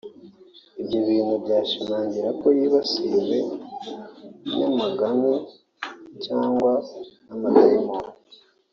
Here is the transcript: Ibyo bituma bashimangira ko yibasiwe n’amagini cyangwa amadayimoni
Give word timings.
Ibyo 0.81 0.97
bituma 1.07 1.35
bashimangira 1.47 2.29
ko 2.41 2.47
yibasiwe 2.57 3.37
n’amagini 4.57 5.33
cyangwa 6.23 6.71
amadayimoni 7.31 8.09